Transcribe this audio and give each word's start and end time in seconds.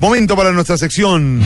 Momento 0.00 0.36
para 0.36 0.52
nuestra 0.52 0.78
sección. 0.78 1.42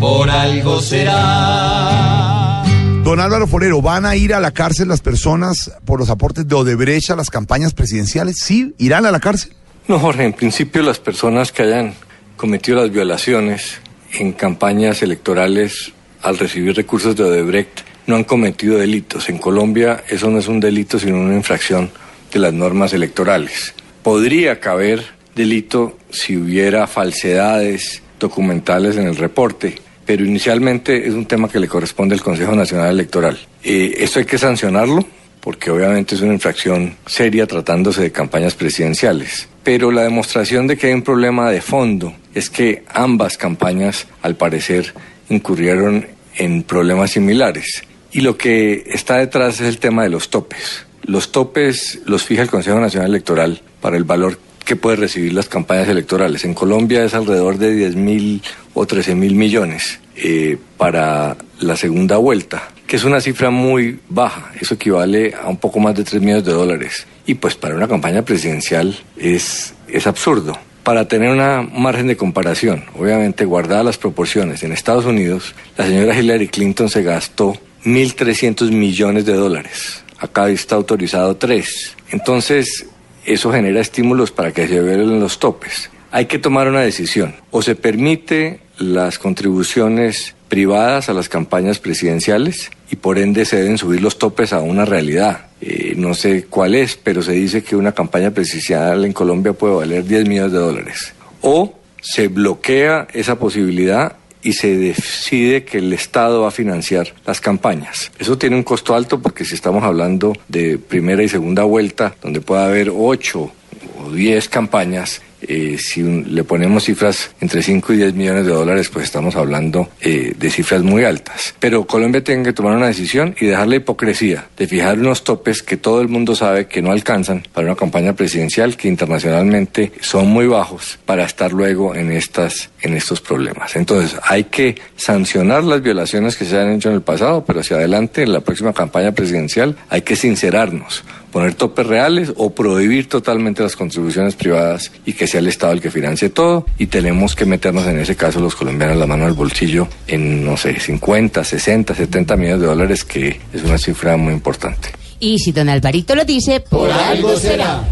Por 0.00 0.28
algo 0.28 0.80
será. 0.80 2.64
Don 3.04 3.20
Álvaro 3.20 3.46
Forero, 3.46 3.80
¿van 3.80 4.04
a 4.04 4.16
ir 4.16 4.34
a 4.34 4.40
la 4.40 4.50
cárcel 4.50 4.88
las 4.88 5.00
personas 5.00 5.70
por 5.84 6.00
los 6.00 6.10
aportes 6.10 6.48
de 6.48 6.54
Odebrecht 6.56 7.10
a 7.10 7.16
las 7.16 7.30
campañas 7.30 7.72
presidenciales? 7.72 8.38
¿Sí? 8.40 8.74
¿Irán 8.78 9.06
a 9.06 9.12
la 9.12 9.20
cárcel? 9.20 9.52
No, 9.86 10.00
Jorge, 10.00 10.24
en 10.24 10.32
principio 10.32 10.82
las 10.82 10.98
personas 10.98 11.52
que 11.52 11.62
hayan 11.62 11.94
cometido 12.36 12.80
las 12.80 12.90
violaciones 12.90 13.78
en 14.18 14.32
campañas 14.32 15.02
electorales 15.02 15.92
al 16.22 16.36
recibir 16.36 16.74
recursos 16.74 17.14
de 17.14 17.22
Odebrecht 17.22 17.82
no 18.08 18.16
han 18.16 18.24
cometido 18.24 18.76
delitos. 18.76 19.28
En 19.28 19.38
Colombia 19.38 20.02
eso 20.08 20.28
no 20.30 20.40
es 20.40 20.48
un 20.48 20.58
delito, 20.58 20.98
sino 20.98 21.20
una 21.20 21.34
infracción 21.34 21.92
de 22.32 22.40
las 22.40 22.52
normas 22.52 22.92
electorales. 22.92 23.72
Podría 24.02 24.58
caber 24.58 25.04
delito 25.34 25.98
si 26.10 26.36
hubiera 26.36 26.86
falsedades 26.86 28.02
documentales 28.18 28.96
en 28.96 29.06
el 29.06 29.16
reporte, 29.16 29.76
pero 30.06 30.24
inicialmente 30.24 31.06
es 31.06 31.14
un 31.14 31.26
tema 31.26 31.48
que 31.48 31.60
le 31.60 31.68
corresponde 31.68 32.14
al 32.14 32.22
Consejo 32.22 32.54
Nacional 32.54 32.90
Electoral. 32.90 33.38
Eh, 33.62 33.94
esto 33.98 34.18
hay 34.18 34.24
que 34.24 34.38
sancionarlo 34.38 35.06
porque 35.44 35.70
obviamente 35.70 36.14
es 36.14 36.22
una 36.22 36.32
infracción 36.32 36.96
seria 37.04 37.46
tratándose 37.46 38.00
de 38.00 38.12
campañas 38.12 38.54
presidenciales. 38.54 39.46
Pero 39.62 39.90
la 39.90 40.02
demostración 40.02 40.66
de 40.66 40.78
que 40.78 40.86
hay 40.86 40.94
un 40.94 41.02
problema 41.02 41.50
de 41.50 41.60
fondo 41.60 42.14
es 42.34 42.48
que 42.48 42.84
ambas 42.88 43.36
campañas, 43.36 44.06
al 44.22 44.36
parecer, 44.36 44.94
incurrieron 45.28 46.06
en 46.36 46.62
problemas 46.62 47.10
similares. 47.10 47.82
Y 48.10 48.22
lo 48.22 48.38
que 48.38 48.84
está 48.86 49.18
detrás 49.18 49.60
es 49.60 49.68
el 49.68 49.78
tema 49.78 50.04
de 50.04 50.08
los 50.08 50.30
topes. 50.30 50.86
Los 51.02 51.30
topes 51.30 52.00
los 52.06 52.22
fija 52.22 52.40
el 52.40 52.50
Consejo 52.50 52.80
Nacional 52.80 53.10
Electoral 53.10 53.60
para 53.82 53.98
el 53.98 54.04
valor 54.04 54.38
que 54.64 54.76
puede 54.76 54.96
recibir 54.96 55.32
las 55.32 55.48
campañas 55.48 55.88
electorales. 55.88 56.44
En 56.44 56.54
Colombia 56.54 57.04
es 57.04 57.14
alrededor 57.14 57.58
de 57.58 57.74
10 57.74 57.96
mil 57.96 58.42
o 58.72 58.86
13 58.86 59.14
mil 59.14 59.34
millones 59.34 60.00
eh, 60.16 60.56
para 60.76 61.36
la 61.60 61.76
segunda 61.76 62.16
vuelta, 62.16 62.70
que 62.86 62.96
es 62.96 63.04
una 63.04 63.20
cifra 63.20 63.50
muy 63.50 64.00
baja. 64.08 64.52
Eso 64.60 64.74
equivale 64.74 65.34
a 65.34 65.48
un 65.48 65.58
poco 65.58 65.80
más 65.80 65.94
de 65.94 66.04
3 66.04 66.22
millones 66.22 66.44
de 66.44 66.52
dólares. 66.52 67.06
Y 67.26 67.34
pues 67.34 67.54
para 67.54 67.74
una 67.74 67.88
campaña 67.88 68.22
presidencial 68.22 68.96
es, 69.16 69.74
es 69.88 70.06
absurdo. 70.06 70.58
Para 70.82 71.08
tener 71.08 71.30
una 71.30 71.62
margen 71.62 72.08
de 72.08 72.16
comparación, 72.16 72.84
obviamente 72.98 73.46
guardadas 73.46 73.86
las 73.86 73.98
proporciones, 73.98 74.62
en 74.62 74.72
Estados 74.72 75.06
Unidos 75.06 75.54
la 75.78 75.86
señora 75.86 76.18
Hillary 76.18 76.48
Clinton 76.48 76.90
se 76.90 77.02
gastó 77.02 77.54
1.300 77.84 78.70
millones 78.70 79.24
de 79.24 79.32
dólares. 79.32 80.04
Acá 80.18 80.48
está 80.48 80.76
autorizado 80.76 81.36
3. 81.36 81.96
Entonces, 82.10 82.86
eso 83.26 83.52
genera 83.52 83.80
estímulos 83.80 84.30
para 84.30 84.52
que 84.52 84.66
se 84.66 84.80
violen 84.80 85.20
los 85.20 85.38
topes. 85.38 85.90
Hay 86.10 86.26
que 86.26 86.38
tomar 86.38 86.68
una 86.68 86.80
decisión. 86.80 87.34
O 87.50 87.62
se 87.62 87.74
permite 87.74 88.60
las 88.78 89.18
contribuciones 89.18 90.34
privadas 90.48 91.08
a 91.08 91.12
las 91.12 91.28
campañas 91.28 91.78
presidenciales 91.78 92.70
y 92.90 92.96
por 92.96 93.18
ende 93.18 93.44
se 93.44 93.56
deben 93.56 93.78
subir 93.78 94.00
los 94.00 94.18
topes 94.18 94.52
a 94.52 94.60
una 94.60 94.84
realidad. 94.84 95.46
Eh, 95.60 95.94
no 95.96 96.14
sé 96.14 96.44
cuál 96.44 96.74
es, 96.74 96.96
pero 96.96 97.22
se 97.22 97.32
dice 97.32 97.62
que 97.62 97.76
una 97.76 97.92
campaña 97.92 98.30
presidencial 98.30 99.04
en 99.04 99.12
Colombia 99.12 99.52
puede 99.52 99.74
valer 99.74 100.04
10 100.04 100.28
millones 100.28 100.52
de 100.52 100.58
dólares. 100.58 101.14
O 101.40 101.74
se 102.00 102.28
bloquea 102.28 103.08
esa 103.12 103.38
posibilidad 103.38 104.16
y 104.44 104.52
se 104.52 104.76
decide 104.76 105.64
que 105.64 105.78
el 105.78 105.92
Estado 105.92 106.42
va 106.42 106.48
a 106.48 106.52
financiar 106.52 107.12
las 107.26 107.40
campañas. 107.40 108.12
Eso 108.18 108.38
tiene 108.38 108.54
un 108.54 108.62
costo 108.62 108.94
alto 108.94 109.20
porque 109.20 109.44
si 109.44 109.54
estamos 109.54 109.82
hablando 109.82 110.34
de 110.46 110.78
primera 110.78 111.22
y 111.22 111.28
segunda 111.28 111.64
vuelta, 111.64 112.14
donde 112.22 112.40
puede 112.40 112.62
haber 112.62 112.92
ocho 112.94 113.50
o 113.98 114.10
diez 114.10 114.48
campañas, 114.48 115.22
eh, 115.48 115.76
si 115.78 116.02
un- 116.02 116.34
le 116.34 116.44
ponemos 116.44 116.84
cifras 116.84 117.30
entre 117.40 117.62
5 117.62 117.92
y 117.92 117.96
10 117.98 118.14
millones 118.14 118.46
de 118.46 118.52
dólares, 118.52 118.88
pues 118.88 119.04
estamos 119.06 119.36
hablando 119.36 119.88
eh, 120.00 120.34
de 120.38 120.50
cifras 120.50 120.82
muy 120.82 121.04
altas. 121.04 121.54
Pero 121.60 121.86
Colombia 121.86 122.22
tiene 122.24 122.42
que 122.42 122.52
tomar 122.52 122.76
una 122.76 122.86
decisión 122.88 123.34
y 123.40 123.46
dejar 123.46 123.68
la 123.68 123.76
hipocresía 123.76 124.46
de 124.56 124.66
fijar 124.66 124.98
unos 124.98 125.24
topes 125.24 125.62
que 125.62 125.76
todo 125.76 126.00
el 126.00 126.08
mundo 126.08 126.34
sabe 126.34 126.66
que 126.66 126.82
no 126.82 126.90
alcanzan 126.92 127.42
para 127.52 127.66
una 127.66 127.76
campaña 127.76 128.12
presidencial 128.14 128.76
que 128.76 128.88
internacionalmente 128.88 129.92
son 130.00 130.28
muy 130.28 130.46
bajos 130.46 130.98
para 131.06 131.24
estar 131.24 131.52
luego 131.52 131.94
en 131.94 132.12
estas 132.12 132.70
en 132.82 132.94
estos 132.94 133.20
problemas. 133.22 133.76
Entonces, 133.76 134.18
hay 134.24 134.44
que 134.44 134.76
sancionar 134.96 135.64
las 135.64 135.80
violaciones 135.82 136.36
que 136.36 136.44
se 136.44 136.58
han 136.58 136.72
hecho 136.72 136.90
en 136.90 136.96
el 136.96 137.00
pasado, 137.02 137.42
pero 137.46 137.60
hacia 137.60 137.76
adelante 137.76 138.22
en 138.22 138.32
la 138.32 138.40
próxima 138.40 138.74
campaña 138.74 139.12
presidencial 139.12 139.76
hay 139.88 140.02
que 140.02 140.16
sincerarnos, 140.16 141.02
poner 141.34 141.54
topes 141.54 141.84
reales 141.84 142.32
o 142.36 142.50
prohibir 142.54 143.08
totalmente 143.08 143.60
las 143.60 143.74
contribuciones 143.74 144.36
privadas 144.36 144.92
y 145.04 145.14
que 145.14 145.26
sea 145.26 145.40
el 145.40 145.48
Estado 145.48 145.72
el 145.72 145.80
que 145.80 145.90
financie 145.90 146.28
todo 146.28 146.64
y 146.78 146.86
tenemos 146.86 147.34
que 147.34 147.44
meternos 147.44 147.84
en 147.88 147.98
ese 147.98 148.14
caso 148.14 148.38
los 148.38 148.54
colombianos 148.54 148.96
la 148.96 149.08
mano 149.08 149.26
al 149.26 149.32
bolsillo 149.32 149.88
en, 150.06 150.44
no 150.44 150.56
sé, 150.56 150.78
50, 150.78 151.42
60, 151.42 151.92
70 151.92 152.36
millones 152.36 152.60
de 152.60 152.66
dólares, 152.68 153.04
que 153.04 153.40
es 153.52 153.64
una 153.64 153.78
cifra 153.78 154.16
muy 154.16 154.32
importante. 154.32 154.90
Y 155.18 155.40
si 155.40 155.50
don 155.50 155.68
Alvarito 155.68 156.14
lo 156.14 156.24
dice, 156.24 156.60
Por 156.60 156.92
algo 156.92 157.36
será. 157.36 157.82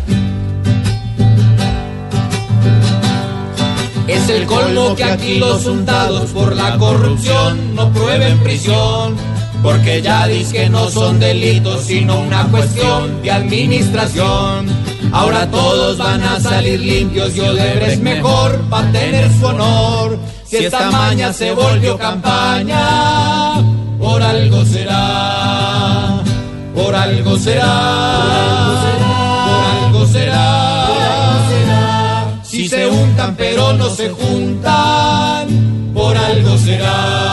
Es 4.07 4.29
el 4.29 4.47
colmo 4.47 4.95
que 4.95 5.03
aquí 5.03 5.41
los 5.41 5.67
untados 5.67 6.31
por 6.31 6.55
la 6.55 6.79
corrupción 6.79 7.75
no 7.75 7.93
prueben 7.93 8.39
prisión. 8.39 9.32
Porque 9.63 10.03
ya 10.03 10.27
dice 10.27 10.53
que 10.53 10.69
no 10.69 10.91
son 10.91 11.21
delitos, 11.21 11.85
sino 11.85 12.21
una 12.21 12.45
cuestión 12.49 13.23
de 13.23 13.31
administración. 13.31 14.67
Ahora 15.13 15.49
todos 15.51 15.99
van 15.99 16.23
a 16.23 16.41
salir 16.41 16.81
limpios 16.81 17.37
y 17.37 17.41
Odebrecht 17.41 18.03
mejor 18.03 18.61
para 18.69 18.91
tener 18.91 19.31
su 19.39 19.47
honor. 19.47 20.19
Si 20.45 20.57
esta 20.57 20.91
maña 20.91 21.33
se 21.33 21.53
volvió 21.53 21.97
campaña, 21.97 23.63
por 23.99 24.23
algo 24.23 24.65
será. 24.65 26.21
Por 26.75 26.95
algo 26.95 27.39
será. 27.39 28.23
Por 29.47 29.65
algo 29.87 30.07
será. 30.07 30.83
Si 32.43 32.69
se 32.69 32.87
untan 32.87 33.35
pero 33.37 33.73
no 33.73 33.89
se 33.89 34.11
juntan, 34.11 35.47
por 35.95 36.17
algo 36.17 36.59
será. 36.59 37.32